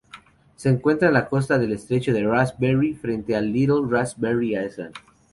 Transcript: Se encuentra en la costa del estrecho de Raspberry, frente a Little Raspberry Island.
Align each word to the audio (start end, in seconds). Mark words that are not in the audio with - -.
Se 0.55 0.67
encuentra 0.67 1.09
en 1.09 1.13
la 1.13 1.27
costa 1.27 1.59
del 1.59 1.73
estrecho 1.73 2.11
de 2.11 2.25
Raspberry, 2.25 2.95
frente 2.95 3.35
a 3.35 3.41
Little 3.41 3.81
Raspberry 3.87 4.57
Island. 4.57 4.95